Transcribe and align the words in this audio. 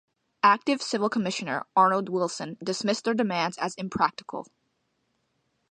Acting 0.41 0.79
Civil 0.79 1.09
Commissioner, 1.09 1.63
Arnold 1.75 2.09
Wilson, 2.09 2.57
dismissed 2.63 3.03
their 3.03 3.13
demands 3.13 3.59
as 3.59 3.75
impractical. 3.75 4.47